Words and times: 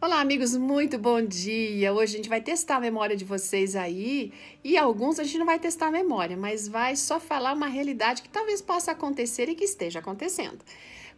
Olá, 0.00 0.20
amigos, 0.20 0.56
muito 0.56 0.96
bom 0.96 1.20
dia! 1.20 1.92
Hoje 1.92 2.14
a 2.14 2.16
gente 2.18 2.28
vai 2.28 2.40
testar 2.40 2.76
a 2.76 2.80
memória 2.80 3.16
de 3.16 3.24
vocês 3.24 3.74
aí 3.74 4.32
e 4.62 4.78
alguns 4.78 5.18
a 5.18 5.24
gente 5.24 5.38
não 5.38 5.44
vai 5.44 5.58
testar 5.58 5.88
a 5.88 5.90
memória, 5.90 6.36
mas 6.36 6.68
vai 6.68 6.94
só 6.94 7.18
falar 7.18 7.52
uma 7.52 7.66
realidade 7.66 8.22
que 8.22 8.28
talvez 8.28 8.62
possa 8.62 8.92
acontecer 8.92 9.48
e 9.48 9.56
que 9.56 9.64
esteja 9.64 9.98
acontecendo. 9.98 10.58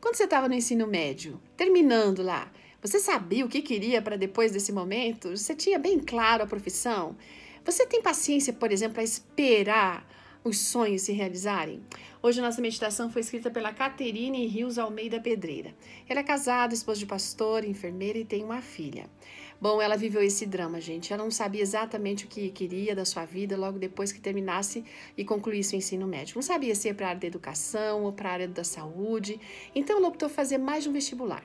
Quando 0.01 0.17
você 0.17 0.25
estava 0.25 0.49
no 0.49 0.55
ensino 0.55 0.87
médio, 0.87 1.39
terminando 1.59 2.23
lá, 2.23 2.51
você 2.81 2.99
sabia 2.99 3.45
o 3.45 3.51
que 3.51 3.61
queria 3.61 4.01
para 4.01 4.17
depois 4.17 4.51
desse 4.51 4.73
momento? 4.73 5.37
Você 5.37 5.55
tinha 5.55 5.79
bem 5.79 5.99
claro 5.99 6.45
a 6.45 6.47
profissão? 6.47 7.15
Você 7.63 7.85
tem 7.85 8.01
paciência, 8.01 8.51
por 8.51 8.73
exemplo, 8.73 8.95
para 8.95 9.03
esperar 9.03 10.09
os 10.43 10.59
sonhos 10.59 11.03
se 11.03 11.13
realizarem? 11.13 11.83
Hoje 12.23 12.41
nossa 12.41 12.63
meditação 12.63 13.11
foi 13.11 13.21
escrita 13.21 13.51
pela 13.51 13.73
Caterine 13.73 14.47
Rios 14.47 14.79
Almeida 14.79 15.21
Pedreira. 15.21 15.75
Ela 16.09 16.21
é 16.21 16.23
casada, 16.23 16.73
esposa 16.73 16.99
de 16.99 17.07
pastor, 17.07 17.65
enfermeira 17.65 18.19
e 18.19 18.25
tem 18.25 18.43
uma 18.43 18.63
filha. 18.63 19.05
Bom, 19.61 19.83
ela 19.83 19.97
viveu 19.97 20.23
esse 20.23 20.47
drama, 20.47 20.81
gente. 20.81 21.13
Ela 21.13 21.23
não 21.23 21.31
sabia 21.31 21.61
exatamente 21.61 22.25
o 22.25 22.29
que 22.29 22.49
queria 22.51 22.97
da 22.97 23.05
sua 23.05 23.27
vida 23.27 23.57
logo 23.59 23.79
depois 23.79 24.11
que 24.11 24.21
terminasse 24.21 24.83
e 25.17 25.23
concluísse 25.23 25.75
o 25.75 25.79
ensino 25.79 26.07
médio. 26.07 26.35
Não 26.35 26.43
sabia 26.43 26.75
se 26.75 26.89
ia 26.89 26.95
para 26.95 27.07
a 27.07 27.09
área 27.11 27.21
da 27.21 27.27
educação 27.27 28.05
ou 28.05 28.13
para 28.13 28.31
a 28.31 28.33
área 28.33 28.49
da 28.49 28.65
saúde. 28.65 29.39
Então 29.75 29.99
ela 29.99 30.09
optou 30.09 30.31
fazer 30.31 30.57
mais 30.57 30.87
um 30.87 30.93
vestibular. 30.93 31.45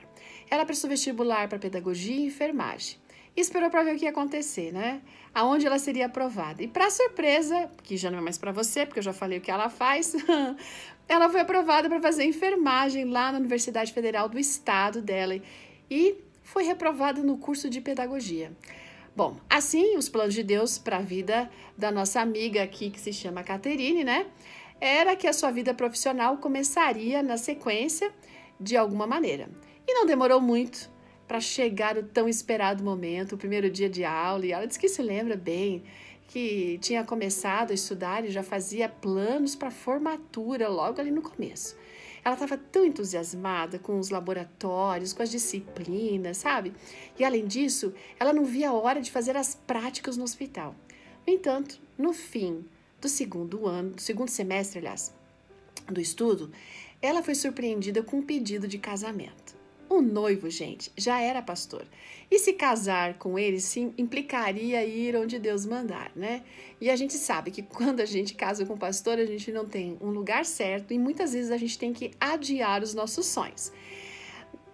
Ela 0.50 0.64
prestou 0.64 0.88
vestibular 0.88 1.46
para 1.48 1.58
pedagogia 1.58 2.16
e 2.16 2.26
enfermagem 2.26 2.98
e 3.36 3.40
esperou 3.40 3.68
para 3.68 3.82
ver 3.82 3.94
o 3.94 3.98
que 3.98 4.04
ia 4.04 4.10
acontecer, 4.10 4.72
né? 4.72 5.02
Aonde 5.34 5.66
ela 5.66 5.78
seria 5.78 6.06
aprovada. 6.06 6.62
E 6.62 6.68
para 6.68 6.88
surpresa, 6.88 7.70
que 7.82 7.96
já 7.96 8.10
não 8.10 8.18
é 8.18 8.20
mais 8.22 8.38
para 8.38 8.50
você, 8.50 8.86
porque 8.86 8.98
eu 8.98 9.02
já 9.02 9.12
falei 9.12 9.38
o 9.38 9.40
que 9.40 9.50
ela 9.50 9.68
faz, 9.68 10.14
ela 11.06 11.28
foi 11.28 11.40
aprovada 11.40 11.88
para 11.88 12.00
fazer 12.00 12.24
enfermagem 12.24 13.04
lá 13.04 13.30
na 13.30 13.38
Universidade 13.38 13.92
Federal 13.92 14.28
do 14.28 14.38
Estado 14.38 15.02
dela 15.02 15.38
e 15.90 16.16
foi 16.42 16.64
reprovada 16.64 17.22
no 17.22 17.36
curso 17.36 17.68
de 17.68 17.80
pedagogia. 17.80 18.52
Bom, 19.14 19.36
assim, 19.48 19.96
os 19.96 20.08
planos 20.08 20.34
de 20.34 20.42
Deus 20.42 20.78
para 20.78 20.98
a 20.98 21.02
vida 21.02 21.50
da 21.76 21.90
nossa 21.90 22.20
amiga 22.20 22.62
aqui, 22.62 22.90
que 22.90 23.00
se 23.00 23.12
chama 23.12 23.42
Caterine, 23.42 24.04
né? 24.04 24.26
Era 24.80 25.16
que 25.16 25.26
a 25.26 25.32
sua 25.32 25.50
vida 25.50 25.72
profissional 25.74 26.36
começaria 26.36 27.22
na 27.22 27.36
sequência 27.36 28.12
de 28.60 28.76
alguma 28.76 29.06
maneira. 29.06 29.48
E 29.86 29.94
não 29.94 30.04
demorou 30.06 30.40
muito 30.40 30.90
para 31.26 31.40
chegar 31.40 31.96
o 31.96 32.02
tão 32.02 32.28
esperado 32.28 32.84
momento, 32.84 33.34
o 33.34 33.38
primeiro 33.38 33.68
dia 33.70 33.88
de 33.88 34.04
aula, 34.04 34.46
e 34.46 34.52
ela 34.52 34.66
disse 34.66 34.78
que 34.78 34.88
se 34.88 35.02
lembra 35.02 35.36
bem 35.36 35.82
que 36.28 36.78
tinha 36.80 37.04
começado 37.04 37.70
a 37.70 37.74
estudar 37.74 38.24
e 38.24 38.30
já 38.30 38.42
fazia 38.42 38.88
planos 38.88 39.54
para 39.54 39.70
formatura 39.70 40.68
logo 40.68 41.00
ali 41.00 41.10
no 41.10 41.22
começo. 41.22 41.76
Ela 42.24 42.34
estava 42.34 42.58
tão 42.58 42.84
entusiasmada 42.84 43.78
com 43.78 43.98
os 44.00 44.10
laboratórios, 44.10 45.12
com 45.12 45.22
as 45.22 45.30
disciplinas, 45.30 46.38
sabe? 46.38 46.74
E 47.16 47.24
além 47.24 47.46
disso, 47.46 47.94
ela 48.18 48.32
não 48.32 48.44
via 48.44 48.70
a 48.70 48.72
hora 48.72 49.00
de 49.00 49.12
fazer 49.12 49.36
as 49.36 49.54
práticas 49.54 50.16
no 50.16 50.24
hospital. 50.24 50.74
No 51.24 51.32
entanto, 51.32 51.80
no 51.96 52.12
fim 52.12 52.64
do 53.00 53.08
segundo 53.08 53.66
ano, 53.66 53.90
do 53.90 54.02
segundo 54.02 54.28
semestre, 54.28 54.80
aliás, 54.80 55.14
do 55.86 56.00
estudo, 56.00 56.50
ela 57.00 57.22
foi 57.22 57.34
surpreendida 57.34 58.02
com 58.02 58.18
um 58.18 58.22
pedido 58.22 58.66
de 58.66 58.78
casamento. 58.78 59.55
O 59.88 60.02
noivo, 60.02 60.50
gente, 60.50 60.90
já 60.96 61.20
era 61.20 61.40
pastor. 61.40 61.86
E 62.28 62.38
se 62.40 62.52
casar 62.54 63.14
com 63.18 63.38
ele, 63.38 63.60
sim, 63.60 63.94
implicaria 63.96 64.84
ir 64.84 65.14
onde 65.16 65.38
Deus 65.38 65.64
mandar, 65.64 66.10
né? 66.16 66.42
E 66.80 66.90
a 66.90 66.96
gente 66.96 67.14
sabe 67.14 67.52
que 67.52 67.62
quando 67.62 68.00
a 68.00 68.04
gente 68.04 68.34
casa 68.34 68.66
com 68.66 68.76
pastor, 68.76 69.18
a 69.18 69.24
gente 69.24 69.52
não 69.52 69.64
tem 69.64 69.96
um 70.00 70.10
lugar 70.10 70.44
certo 70.44 70.92
e 70.92 70.98
muitas 70.98 71.32
vezes 71.32 71.52
a 71.52 71.56
gente 71.56 71.78
tem 71.78 71.92
que 71.92 72.10
adiar 72.18 72.82
os 72.82 72.94
nossos 72.94 73.26
sonhos. 73.26 73.72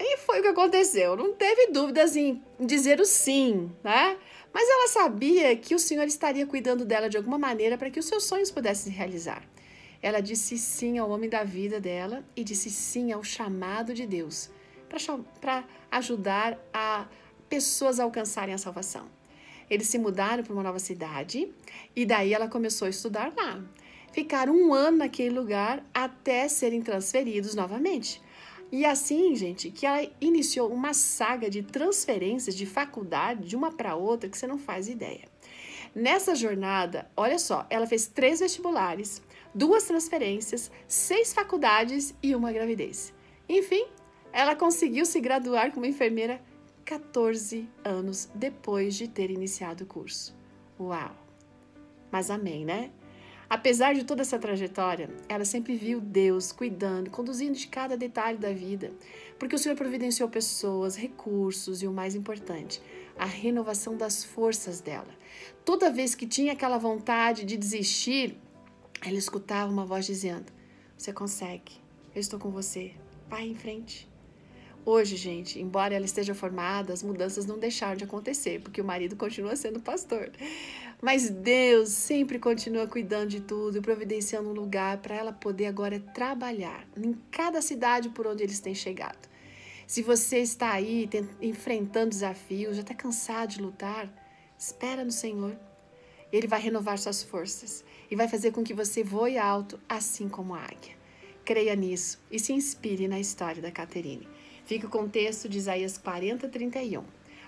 E 0.01 0.17
foi 0.17 0.41
o 0.41 0.43
que 0.43 0.49
aconteceu. 0.49 1.15
Não 1.15 1.35
teve 1.35 1.69
dúvidas 1.69 2.17
em 2.17 2.43
dizer 2.59 2.99
o 2.99 3.05
sim, 3.05 3.71
né? 3.85 4.17
Mas 4.53 4.69
ela 4.69 4.89
sabia 4.89 5.55
que 5.57 5.75
o 5.75 5.79
Senhor 5.79 6.07
estaria 6.07 6.47
cuidando 6.47 6.85
dela 6.85 7.09
de 7.09 7.17
alguma 7.19 7.39
maneira 7.39 7.77
para 7.77 7.91
que 7.91 8.01
os 8.01 8.07
seus 8.07 8.25
sonhos 8.25 8.51
pudessem 8.51 8.91
se 8.91 8.99
realizar. 8.99 9.47
Ela 10.01 10.21
disse 10.21 10.59
sim 10.59 10.99
ao 10.99 11.11
homem 11.11 11.29
da 11.29 11.45
vida 11.45 11.79
dela 11.79 12.25
e 12.35 12.43
disse 12.43 12.71
sim 12.71 13.13
ao 13.13 13.23
chamado 13.23 13.95
de 13.95 14.07
Deus 14.07 14.51
para 15.41 15.65
ajudar 15.91 16.59
a 16.73 17.07
pessoas 17.49 18.01
a 18.01 18.05
alcançarem 18.05 18.55
a 18.55 18.59
salvação. 18.59 19.07
Eles 19.69 19.89
se 19.89 19.99
mudaram 19.99 20.43
para 20.43 20.53
uma 20.53 20.63
nova 20.63 20.79
cidade 20.79 21.49
e 21.95 22.05
daí 22.05 22.35
ela 22.35 22.49
começou 22.49 22.87
a 22.87 22.91
estudar 22.91 23.33
lá. 23.37 23.63
Ficaram 24.13 24.55
um 24.55 24.75
ano 24.75 24.99
naquele 24.99 25.31
lugar 25.31 25.83
até 25.95 26.47
serem 26.49 26.83
transferidos 26.83 27.55
novamente. 27.55 28.21
E 28.71 28.87
assim, 28.87 29.35
gente, 29.35 29.71
que 29.71 29.87
ela 29.87 30.07
iniciou 30.21 30.73
uma 30.73 30.95
saga 30.95 31.51
de 31.51 31.63
transferências 31.63 32.55
de 32.55 32.65
faculdade 32.65 33.49
de 33.49 33.57
uma 33.57 33.71
para 33.71 33.95
outra 33.95 34.29
que 34.29 34.37
você 34.37 34.47
não 34.47 34.59
faz 34.59 34.89
ideia. 34.89 35.29
Nessa 35.95 36.35
jornada, 36.35 37.07
olha 37.15 37.39
só, 37.39 37.67
ela 37.69 37.87
fez 37.87 38.07
três 38.07 38.41
vestibulares, 38.41 39.21
duas 39.55 39.85
transferências, 39.85 40.71
seis 40.89 41.35
faculdades 41.35 42.15
e 42.23 42.35
uma 42.35 42.51
gravidez. 42.51 43.13
Enfim, 43.47 43.85
ela 44.33 44.57
conseguiu 44.57 45.05
se 45.05 45.21
graduar 45.21 45.73
como 45.73 45.87
enfermeira 45.87 46.41
14 46.85 47.69
anos 47.85 48.29
depois 48.35 48.95
de 48.95 49.09
ter 49.09 49.31
iniciado 49.31 49.85
o 49.85 49.87
curso. 49.87 50.35
Uau! 50.81 51.15
Mas 52.11 52.31
amém, 52.31 52.65
né? 52.65 52.91
Apesar 53.49 53.95
de 53.95 54.05
toda 54.05 54.23
essa 54.23 54.39
trajetória, 54.39 55.11
ela 55.29 55.45
sempre 55.45 55.77
viu 55.77 56.01
Deus 56.01 56.53
cuidando, 56.53 57.11
conduzindo 57.11 57.53
de 57.53 57.67
cada 57.67 57.99
detalhe 57.99 58.39
da 58.39 58.51
vida, 58.51 58.91
porque 59.39 59.55
o 59.55 59.59
Senhor 59.59 59.77
providenciou 59.77 60.27
pessoas, 60.29 60.97
recursos 60.97 61.83
e 61.83 61.87
o 61.87 61.93
mais 61.93 62.15
importante, 62.15 62.81
a 63.19 63.27
renovação 63.27 63.95
das 63.95 64.25
forças 64.25 64.81
dela. 64.81 65.15
Toda 65.67 65.91
vez 65.91 66.15
que 66.15 66.27
tinha 66.27 66.55
aquela 66.55 66.79
vontade 66.79 67.45
de 67.45 67.59
desistir, 67.59 68.39
ela 69.05 69.19
escutava 69.19 69.71
uma 69.71 69.85
voz 69.85 70.07
dizendo: 70.07 70.51
Você 70.97 71.13
consegue, 71.13 71.73
eu 72.15 72.21
estou 72.23 72.39
com 72.39 72.51
você, 72.51 72.95
vai 73.29 73.47
em 73.47 73.55
frente. 73.55 74.12
Hoje, 74.85 75.17
gente, 75.17 75.61
embora 75.61 75.95
ela 75.95 76.05
esteja 76.05 76.35
formada, 76.35 76.93
as 76.93 77.05
mudanças 77.05 77.47
não 77.47 77.57
deixaram 77.57 77.97
de 77.97 78.03
acontecer, 78.03 78.61
porque 78.61 78.81
o 78.81 78.85
marido 78.85 79.15
continua 79.15 79.55
sendo 79.55 79.79
pastor. 79.79 80.33
Mas 81.01 81.31
Deus 81.31 81.91
sempre 81.91 82.37
continua 82.39 82.89
cuidando 82.89 83.29
de 83.29 83.41
tudo 83.41 83.79
e 83.79 83.81
providenciando 83.81 84.49
um 84.49 84.53
lugar 84.53 84.99
para 84.99 85.15
ela 85.15 85.33
poder 85.33 85.67
agora 85.67 86.01
trabalhar 86.01 86.85
em 86.97 87.13
cada 87.31 87.63
cidade 87.63 88.09
por 88.09 88.27
onde 88.27 88.43
eles 88.43 88.59
têm 88.59 88.75
chegado. 88.75 89.29
Se 89.87 90.03
você 90.03 90.39
está 90.39 90.73
aí 90.73 91.09
enfrentando 91.41 92.11
desafios, 92.11 92.75
já 92.75 92.83
está 92.83 92.95
cansado 92.95 93.51
de 93.51 93.63
lutar, 93.63 94.13
espera 94.59 95.05
no 95.05 95.13
Senhor. 95.13 95.57
Ele 96.33 96.49
vai 96.49 96.61
renovar 96.61 96.99
suas 96.99 97.23
forças 97.23 97.85
e 98.11 98.17
vai 98.17 98.27
fazer 98.27 98.51
com 98.51 98.65
que 98.65 98.75
você 98.75 99.05
voe 99.05 99.39
alto, 99.39 99.79
assim 99.89 100.29
como 100.29 100.55
a 100.55 100.61
águia. 100.61 101.02
Creia 101.45 101.75
nisso 101.75 102.21
e 102.31 102.39
se 102.39 102.53
inspire 102.53 103.09
na 103.09 103.19
história 103.19 103.61
da 103.61 103.71
Caterine. 103.71 104.29
Fica 104.65 104.87
o 104.87 104.91
contexto 104.91 105.49
de 105.49 105.59
Isaías 105.59 105.99
40, 105.99 106.49
31. 106.49 107.03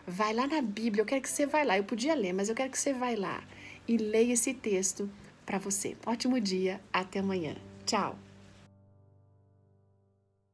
Vai 0.06 0.34
lá 0.34 0.46
na 0.46 0.60
Bíblia, 0.60 1.02
eu 1.02 1.06
quero 1.06 1.22
que 1.22 1.30
você 1.30 1.46
vá 1.46 1.62
lá. 1.62 1.78
Eu 1.78 1.84
podia 1.84 2.14
ler, 2.14 2.32
mas 2.32 2.48
eu 2.48 2.54
quero 2.54 2.70
que 2.70 2.78
você 2.78 2.92
vá 2.92 3.10
lá 3.16 3.42
e 3.86 3.96
leia 3.96 4.32
esse 4.32 4.52
texto 4.52 5.08
para 5.46 5.58
você. 5.58 5.96
Ótimo 6.04 6.40
dia, 6.40 6.80
até 6.92 7.20
amanhã. 7.20 7.56
Tchau. 7.86 8.18